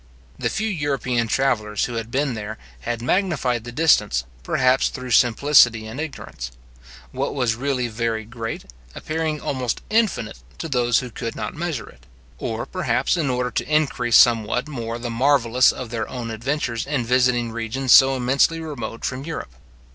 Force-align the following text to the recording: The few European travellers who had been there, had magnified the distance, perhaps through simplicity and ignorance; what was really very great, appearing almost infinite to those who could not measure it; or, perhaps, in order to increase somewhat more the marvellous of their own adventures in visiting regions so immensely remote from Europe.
The 0.39 0.49
few 0.49 0.67
European 0.67 1.27
travellers 1.27 1.85
who 1.85 1.93
had 1.93 2.09
been 2.09 2.33
there, 2.33 2.57
had 2.79 3.03
magnified 3.03 3.65
the 3.65 3.71
distance, 3.71 4.23
perhaps 4.41 4.89
through 4.89 5.11
simplicity 5.11 5.85
and 5.85 5.99
ignorance; 6.01 6.49
what 7.11 7.35
was 7.35 7.53
really 7.53 7.87
very 7.87 8.25
great, 8.25 8.65
appearing 8.95 9.39
almost 9.39 9.81
infinite 9.91 10.39
to 10.57 10.67
those 10.67 11.01
who 11.05 11.11
could 11.11 11.35
not 11.35 11.53
measure 11.53 11.87
it; 11.87 12.07
or, 12.39 12.65
perhaps, 12.65 13.15
in 13.15 13.29
order 13.29 13.51
to 13.51 13.69
increase 13.71 14.15
somewhat 14.15 14.67
more 14.67 14.97
the 14.97 15.11
marvellous 15.11 15.71
of 15.71 15.91
their 15.91 16.09
own 16.09 16.31
adventures 16.31 16.87
in 16.87 17.05
visiting 17.05 17.51
regions 17.51 17.93
so 17.93 18.15
immensely 18.15 18.59
remote 18.59 19.05
from 19.05 19.23
Europe. 19.23 19.53